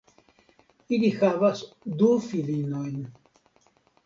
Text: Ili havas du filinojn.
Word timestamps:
Ili 0.97 1.11
havas 1.23 1.61
du 2.01 2.09
filinojn. 2.29 2.97